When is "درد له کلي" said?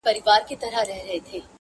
0.03-0.67